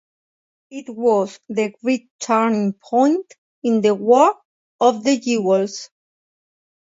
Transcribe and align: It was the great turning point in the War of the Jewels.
It 0.71 0.89
was 0.89 1.39
the 1.47 1.75
great 1.83 2.09
turning 2.19 2.73
point 2.73 3.35
in 3.61 3.81
the 3.81 3.93
War 3.93 4.33
of 4.79 5.03
the 5.03 5.19
Jewels. 5.19 5.91